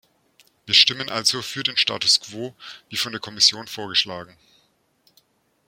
Wir 0.65 0.73
stimmen 0.73 1.11
also 1.11 1.43
für 1.43 1.61
den 1.61 1.77
Status 1.77 2.19
quo, 2.19 2.55
wie 2.89 2.97
von 2.97 3.11
der 3.11 3.21
Kommission 3.21 3.67
vorgeschlagen. 3.67 4.35